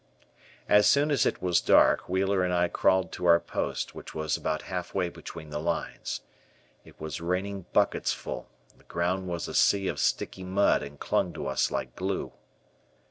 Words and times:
As 0.67 0.87
soon 0.87 1.11
as 1.11 1.27
it 1.27 1.43
was 1.43 1.61
dark. 1.61 2.09
Wheeler 2.09 2.41
and 2.43 2.51
I 2.51 2.69
crawled 2.69 3.11
to 3.11 3.27
our 3.27 3.39
post 3.39 3.93
which 3.93 4.15
was 4.15 4.35
about 4.35 4.63
half 4.63 4.95
way 4.95 5.09
between 5.09 5.51
the 5.51 5.59
lines. 5.59 6.21
It 6.83 6.99
was 6.99 7.21
raining 7.21 7.67
bucketsful, 7.71 8.47
the 8.75 8.83
ground 8.85 9.27
was 9.27 9.47
a 9.47 9.53
sea 9.53 9.87
of 9.87 9.99
sticky 9.99 10.43
mud 10.43 10.81
and 10.81 10.99
clung 10.99 11.33
to 11.33 11.45
us 11.45 11.69
like 11.69 11.95
glue. 11.95 12.33